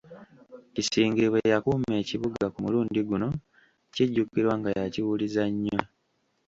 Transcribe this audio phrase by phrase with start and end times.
[0.73, 3.29] Kisingiri bwe yakuuma Ekibuga ku mulundi guno
[3.93, 5.79] kijjukirwa nga yakiwuliza nnyo.